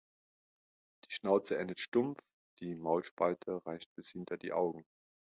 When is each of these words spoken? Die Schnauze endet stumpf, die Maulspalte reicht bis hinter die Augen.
Die 1.05 1.11
Schnauze 1.11 1.59
endet 1.59 1.79
stumpf, 1.79 2.17
die 2.59 2.73
Maulspalte 2.73 3.61
reicht 3.67 3.93
bis 3.93 4.09
hinter 4.09 4.35
die 4.35 4.51
Augen. 4.51 4.83